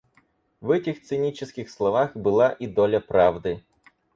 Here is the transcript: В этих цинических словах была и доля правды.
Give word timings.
В 0.61 0.71
этих 0.71 1.03
цинических 1.03 1.69
словах 1.69 2.15
была 2.15 2.51
и 2.53 2.65
доля 2.65 2.99
правды. 3.01 3.63